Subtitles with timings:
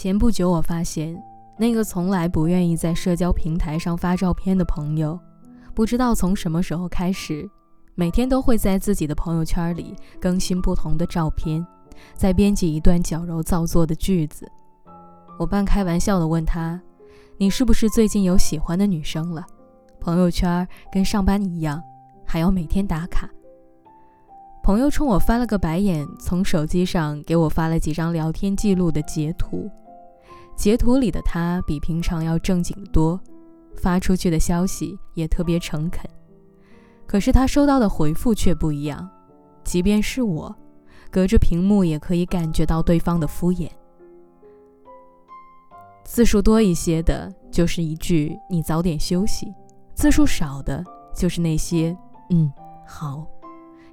[0.00, 1.22] 前不久，我发现
[1.58, 5.20] 那个从来不愿意在社交平台上发照片的朋友，
[5.74, 7.46] 不知道从什么时候开始，
[7.94, 11.62] 每天都会在自己的朋友圈里更新不同的照片，
[12.14, 14.50] 再编辑一段矫揉造作的句子。
[15.38, 16.80] 我半开玩笑地问他
[17.36, 19.44] ：“你是不是最近有喜欢的女生了？
[20.00, 21.78] 朋友圈跟上班一样，
[22.24, 23.28] 还要每天打卡？”
[24.64, 29.70] 朋友冲我翻了个白眼，从手机上给我发了几张聊天记录的截图。
[30.60, 33.18] 截图里的他比平常要正经多，
[33.76, 36.04] 发出去的消息也特别诚恳。
[37.06, 39.08] 可是他收到的回复却不一样，
[39.64, 40.54] 即便是我，
[41.10, 43.70] 隔着屏幕也可以感觉到对方的敷衍。
[46.04, 49.46] 字数多一些的，就是一句“你早点休息”；
[49.94, 50.84] 字数少的，
[51.16, 51.96] 就是那些
[52.28, 52.52] “嗯，
[52.86, 53.26] 好”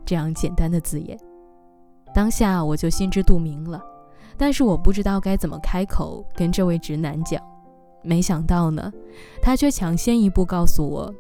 [0.06, 1.18] 这样简单的字眼。
[2.14, 3.82] 当下我就心知肚明了。
[4.38, 7.42] 但是我不知道该怎么开口跟这位直男讲，
[8.04, 8.94] 没想到呢，
[9.42, 11.14] 他却抢先一步告诉我，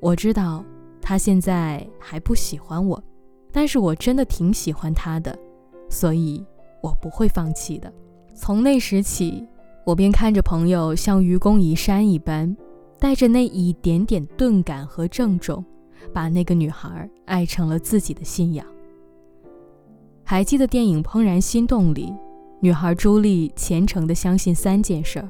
[0.00, 0.62] 我知道
[1.00, 3.02] 他现在还不喜欢我，
[3.50, 5.36] 但是我真的挺喜欢他的，
[5.88, 6.44] 所以
[6.82, 7.90] 我不会放弃的。
[8.34, 9.46] 从那时起，
[9.86, 12.54] 我便看着朋友像愚公移山一般，
[12.98, 15.64] 带着那一点点钝感和郑重，
[16.12, 18.66] 把那个女孩爱成了自己的信仰。
[20.22, 22.14] 还记得电影《怦然心动》里。
[22.62, 25.26] 女孩朱莉虔诚地相信三件事：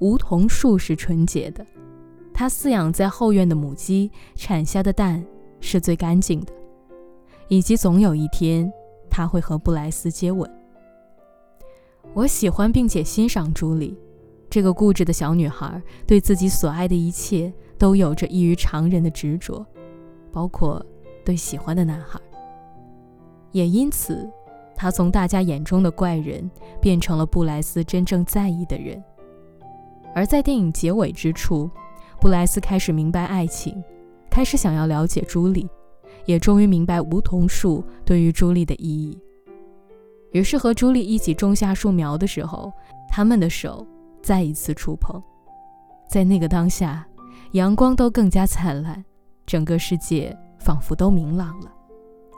[0.00, 1.64] 梧桐树是纯洁的，
[2.32, 5.24] 她饲养在后院的母鸡产下的蛋
[5.60, 6.52] 是最干净的，
[7.46, 8.70] 以及总有一天
[9.08, 10.50] 她会和布莱斯接吻。
[12.14, 13.96] 我喜欢并且欣赏朱莉，
[14.50, 19.64] 这个固执的小女孩对自己所爱的一切都有着异于常人的执着，
[20.32, 20.84] 包括
[21.24, 22.20] 对喜欢的男孩，
[23.52, 24.28] 也因此。
[24.76, 29.02] 他从大家眼中的怪人变成了布莱斯真正在意的人，
[30.14, 31.70] 而在电影结尾之处，
[32.20, 33.82] 布莱斯开始明白爱情，
[34.30, 35.68] 开始想要了解朱莉，
[36.26, 39.18] 也终于明白梧桐树对于朱莉的意义。
[40.32, 42.72] 于是和朱莉一起种下树苗的时候，
[43.08, 43.86] 他们的手
[44.20, 45.22] 再一次触碰，
[46.08, 47.06] 在那个当下，
[47.52, 49.04] 阳光都更加灿烂，
[49.46, 51.70] 整个世界仿佛都明朗了。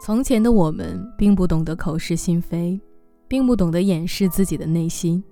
[0.00, 2.80] 从前的我们并不懂得口是心非，
[3.26, 5.22] 并不懂得掩饰自己的内心，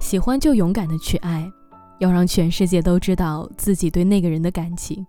[0.00, 1.50] 喜欢就勇敢的去爱，
[1.98, 5.06] 要让全世界都知道自己对那个人的感情。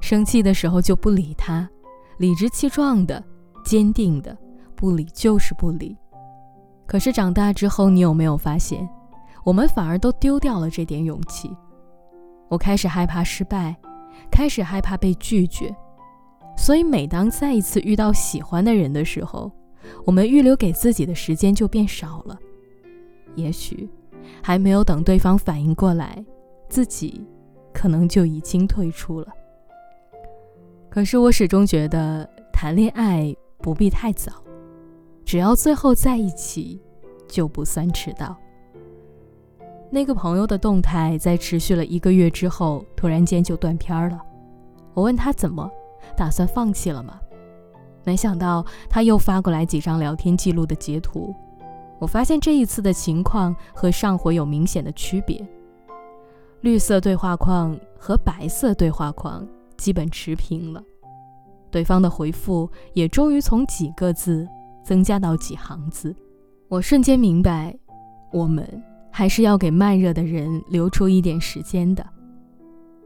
[0.00, 1.68] 生气的时候就不理他，
[2.18, 3.22] 理直气壮的、
[3.64, 4.36] 坚定的
[4.74, 5.96] 不理就是不理。
[6.86, 8.88] 可是长大之后，你有没有发现，
[9.44, 11.50] 我们反而都丢掉了这点勇气？
[12.48, 13.74] 我开始害怕失败，
[14.30, 15.74] 开始害怕被拒绝。
[16.56, 19.50] 所以，每当再一次遇到喜欢的人的时候，
[20.04, 22.38] 我们预留给自己的时间就变少了。
[23.34, 23.88] 也许，
[24.42, 26.24] 还没有等对方反应过来，
[26.68, 27.20] 自己
[27.72, 29.28] 可能就已经退出了。
[30.88, 34.32] 可是，我始终觉得谈恋爱不必太早，
[35.24, 36.80] 只要最后在一起，
[37.28, 38.36] 就不算迟到。
[39.90, 44.20] 那个朋友的动态在持续了一个月之后，突然间就断片了。
[44.94, 45.70] 我问他怎么？
[46.16, 47.20] 打算放弃了吗？
[48.04, 51.34] 没想到他又发过来几张聊天记录的截图。
[51.98, 55.42] 我发现这一次的情况和上回有明显的区别。
[56.60, 60.82] 绿色对话框和白色对话框基本持平了，
[61.70, 64.46] 对方的回复也终于从几个字
[64.82, 66.14] 增加到几行字。
[66.68, 67.74] 我瞬间明白，
[68.32, 68.66] 我们
[69.10, 72.04] 还是要给慢热的人留出一点时间的。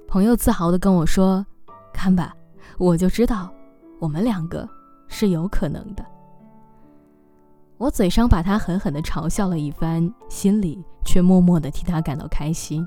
[0.06, 1.44] 朋友自豪地跟我说
[1.92, 2.34] ：“看吧。”
[2.76, 3.52] 我就知道，
[3.98, 4.68] 我们两个
[5.08, 6.04] 是有可能的。
[7.78, 12.86] 我嘴上把他狠狠地嘲笑了一番，心里却默默地替他感到开心。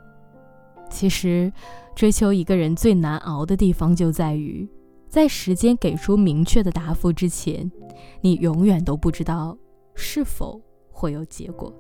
[0.90, 1.52] 其实，
[1.96, 4.70] 追求一个人最难熬的地方就在于，
[5.08, 7.72] 在时间给出明确的答复之前，
[8.20, 9.58] 你永远都不知道
[9.96, 10.62] 是否
[10.92, 11.74] 会有结果。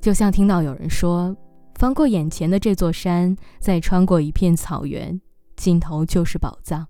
[0.00, 1.36] 就像听到有人说，
[1.74, 5.20] 翻过眼前的这座山，再穿过一片草原。
[5.60, 6.86] 尽头就是宝藏。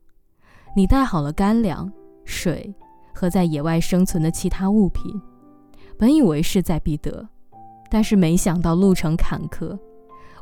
[0.76, 1.92] 你带好了干粮、
[2.24, 2.72] 水
[3.12, 5.20] 和在野外生存的其他物品，
[5.98, 7.28] 本以为势在必得，
[7.90, 9.76] 但是没想到路程坎坷。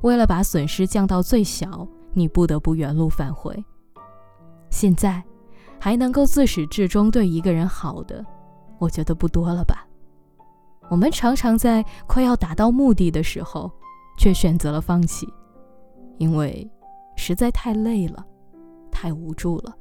[0.02, 3.64] 为了把损失降到最小，你不得不原路返回。
[4.68, 5.24] 现在
[5.80, 8.22] 还能够自始至终对一个人好的，
[8.78, 9.86] 我觉得不多了吧？
[10.90, 13.72] 我们常常在快要达到目的的时候，
[14.18, 15.26] 却选择了放弃，
[16.18, 16.70] 因为。
[17.18, 18.24] 实在太累了，
[18.90, 19.76] 太无助了。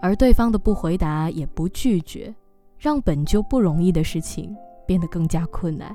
[0.00, 2.34] 而对方的不回答也不拒绝，
[2.78, 4.56] 让本就不容易的事情
[4.86, 5.94] 变得更加困难。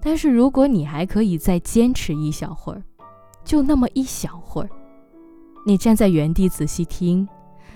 [0.00, 2.82] 但是如果你还可以再坚持一小会儿，
[3.44, 4.70] 就那么一小会儿，
[5.66, 7.28] 你站在原地仔细听，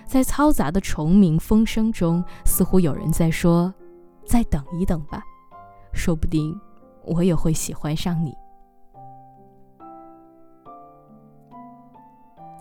[0.06, 3.74] 在嘈杂的虫鸣风声中，似乎有人在说
[4.24, 5.20] ：“再等一等吧，
[5.92, 6.58] 说不定
[7.04, 8.32] 我也会喜欢上你。”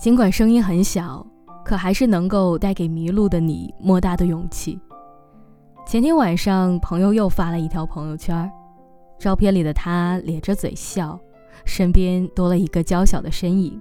[0.01, 1.23] 尽管声音很小，
[1.63, 4.79] 可还是能够带给迷路的你莫大的勇气。
[5.85, 8.51] 前天晚上，朋友又发了一条朋友圈，
[9.19, 11.19] 照片里的他咧着嘴笑，
[11.65, 13.79] 身边多了一个娇小的身影。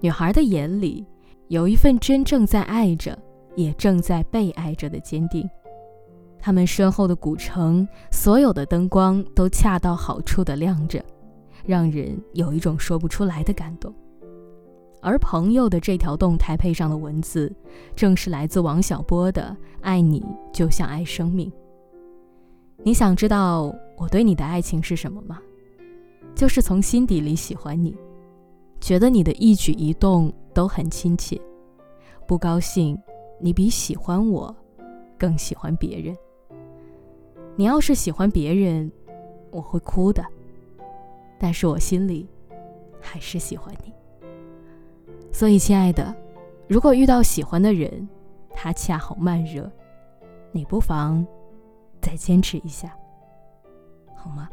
[0.00, 1.02] 女孩的眼里
[1.48, 3.18] 有一份真正在爱着，
[3.56, 5.48] 也正在被爱着的坚定。
[6.38, 11.02] 他们身后的古城，所有的灯光都恰到好处的亮着，
[11.64, 13.90] 让人有一种说不出来的感动。
[15.02, 17.52] 而朋友的这条动态配上的文字，
[17.96, 21.52] 正是来自王小波的“爱你就像爱生命”。
[22.84, 25.40] 你想知道我对你的爱情是什么吗？
[26.36, 27.96] 就是从心底里喜欢你，
[28.80, 31.38] 觉得你的一举一动都很亲切。
[32.24, 32.96] 不高兴，
[33.40, 34.54] 你比喜欢我
[35.18, 36.16] 更喜欢别人。
[37.56, 38.90] 你要是喜欢别人，
[39.50, 40.24] 我会哭的。
[41.40, 42.28] 但是我心里
[43.00, 43.92] 还是喜欢你。
[45.42, 46.14] 所以，亲爱的，
[46.68, 48.08] 如果遇到喜欢的人，
[48.54, 49.68] 他恰好慢热，
[50.52, 51.26] 你不妨
[52.00, 52.96] 再坚持一下，
[54.14, 54.48] 好吗？